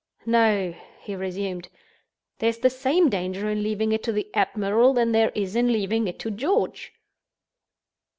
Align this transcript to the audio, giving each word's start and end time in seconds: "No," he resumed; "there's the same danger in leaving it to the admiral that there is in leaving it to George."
"No," 0.25 0.73
he 1.01 1.15
resumed; 1.15 1.69
"there's 2.39 2.57
the 2.57 2.71
same 2.71 3.07
danger 3.07 3.47
in 3.51 3.61
leaving 3.61 3.91
it 3.91 4.01
to 4.05 4.11
the 4.11 4.31
admiral 4.33 4.95
that 4.95 5.11
there 5.11 5.29
is 5.35 5.55
in 5.55 5.71
leaving 5.71 6.07
it 6.07 6.17
to 6.21 6.31
George." 6.31 6.91